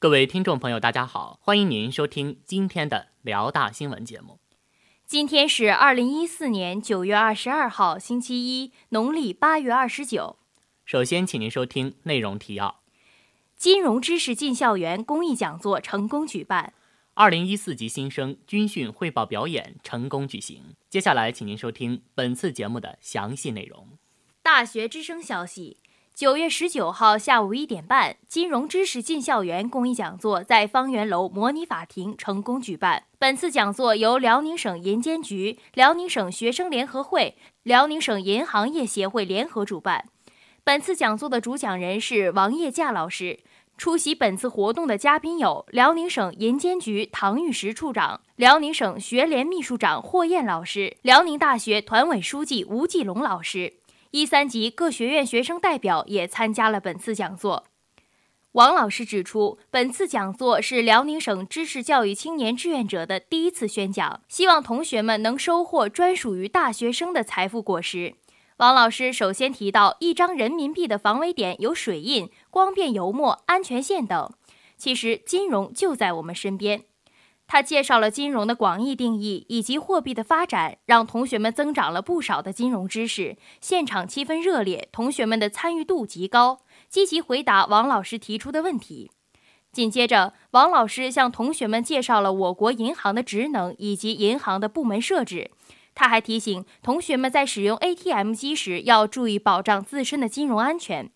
[0.00, 4.38] 各位听众朋友，大家好，欢迎您收听今天的辽大新闻节目。
[5.04, 10.38] 今天是二零一四年九月二十二号，星期一，农历八月二十九。
[10.86, 12.80] 首先，请您收听内容提要：
[13.56, 16.72] 金融知识进校园公益讲座成功举办；
[17.12, 20.76] 二零一四级新生军训汇报表演成功举行。
[20.88, 23.86] 接下来，请您收听本次节目的详细内容。
[24.42, 25.76] 大学之声消息。
[26.20, 33.04] 九月十九号下午一点半，金融知识进校园公益讲座在方圆楼模拟法庭成功举办。
[33.18, 40.04] 本次讲座由辽宁省银监局、辽宁省学生联合会、辽宁省银行业协会联合主办。
[40.62, 43.40] 本次讲座的主讲人是王业稼老师。
[43.78, 53.72] 出席本次活动的嘉宾有辽宁省银监局唐玉石处长、辽宁省学联秘书长霍燕老师、辽宁大学团委书记吴继龙老师。
[54.12, 57.64] 一三级各学院学生代表也参加了本次讲座。
[58.52, 68.14] 王老师指出，本次讲座是辽宁省知识教育青年志愿者的第一次宣讲，希望同学们能收获专属于大学生的财富果实。
[68.56, 74.32] 王老师首先提到，一张人民币的防伪点有水印、光变油墨、安全线等，
[74.76, 76.82] 其实金融就在我们身边。
[77.52, 83.36] 他介绍了金融的广义定义以及货币的发展，让同学们增长了不少的金融知识。
[83.60, 89.10] 现场气氛热烈，同学们的参与度极高，积极回答王老师提出的问题。
[89.72, 95.50] 紧接着，王老师向同学们介绍了我国银行的职能以及银行的部门设置。
[95.92, 101.10] 他还提醒同学们在使用 ATM 机时要注意保障自身的金融安全。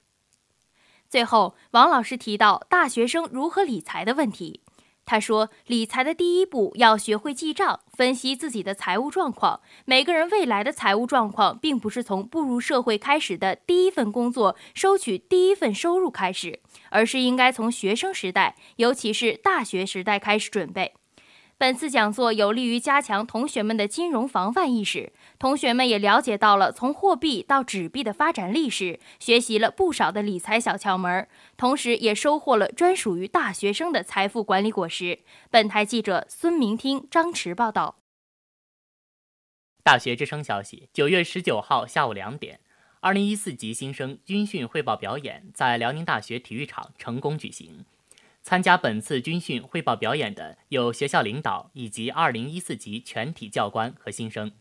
[1.09, 4.63] 最后，王老师提到大学生如何理财的问题。
[5.07, 9.61] 他说：“理财的第一步要学会记账，分析自己的财务状况。
[9.85, 16.61] 每个人未来的财务状况，并不是从步入社会开始的第一份工作收取第一份收入开始，
[16.91, 20.95] 而是应该从学生时代，尤其是大学时代开始准备。”
[21.57, 35.21] 本次讲座有利于加强同学们的金融防范意识，同学们也了解到了从货币到纸币的发展历史，学习了不少的理财小窍门，同时也收获了专属于大学生的财富管理果实。
[35.49, 37.99] 本台记者孙明听、张驰报道。
[39.85, 42.59] 大学之声消息：九月十九号下午两点，
[43.01, 47.85] 二零一四级新生军训汇报表演在辽宁大学体育场成功举行。
[48.45, 54.53] 参加本次军训汇报表演的有学校领导以及2014级全体教官和新生。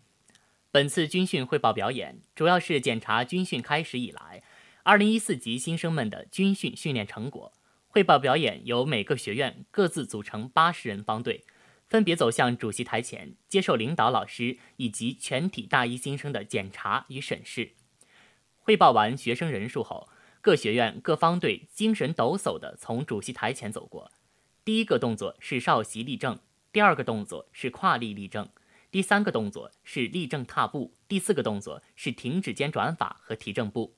[0.71, 4.41] 本次军训汇报表演主要是检查军训开始以来
[4.85, 7.51] 2014级新生们的军训训练成果。
[7.89, 11.43] 汇报表演由每个学院各自组成八十人方队，
[11.85, 17.73] 分别走向主席台前，接受领导老师以及全体大一新生的检查与审视。
[18.59, 20.07] 汇报完学生人数后。
[20.43, 24.11] 各学院各方队精神抖擞地从主席台前走过，
[24.65, 26.37] 第一个动作是少席立正，
[26.73, 28.49] 第二个动作是跨立立正，
[28.91, 33.95] 第三个动作是立正踏步，第四个动作是停止间转法和提正步，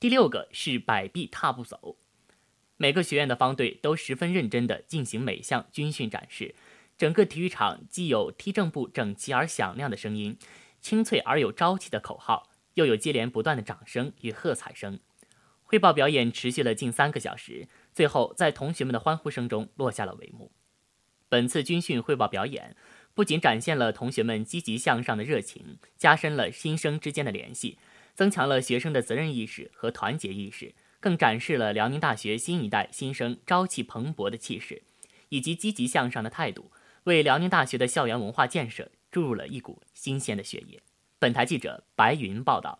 [0.00, 1.98] 第六个是摆臂踏步走。
[2.78, 6.54] 每个学院的方队都十分认真地进行每项军训展示，
[6.96, 10.38] 整个体育场既有踢正步整齐而响亮的声音，
[10.80, 14.98] 清脆而有朝气的口号，又有接连不断的掌声与喝彩声。
[15.66, 20.52] 汇报表演持续了近三个小时，最后在同学们的欢呼声中落下了帷幕。
[21.28, 22.76] 本次军训汇报表演
[23.12, 27.78] 不仅展现了同学们积极向上的热情，加深了新生之间的联系，
[28.14, 34.84] 增强了学生的责任意识和团结意识，更展示了辽宁大学新一代新生朝气蓬勃的气势
[35.30, 36.70] 以及积极向上的态度，
[37.02, 40.80] 为辽宁大学的校园文化建设注入了一股新鲜的血液。
[41.18, 42.78] 本台记者白云报道。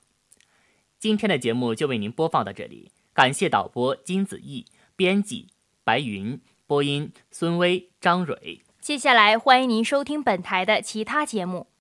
[1.06, 4.64] 今天的节目就为您播放到这里，感谢导播金子毅，
[4.96, 5.46] 编辑
[5.84, 8.60] 白云，播音孙威、张蕊。
[8.80, 11.68] 接下来欢迎您收听本台的其他节目。